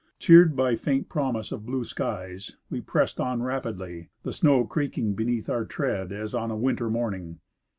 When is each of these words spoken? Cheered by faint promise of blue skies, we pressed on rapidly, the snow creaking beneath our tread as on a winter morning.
Cheered 0.17 0.55
by 0.55 0.75
faint 0.77 1.09
promise 1.09 1.51
of 1.51 1.63
blue 1.63 1.83
skies, 1.83 2.57
we 2.71 2.81
pressed 2.81 3.19
on 3.19 3.43
rapidly, 3.43 4.09
the 4.23 4.33
snow 4.33 4.65
creaking 4.65 5.13
beneath 5.13 5.47
our 5.47 5.63
tread 5.63 6.11
as 6.11 6.33
on 6.33 6.49
a 6.49 6.57
winter 6.57 6.89
morning. 6.89 7.39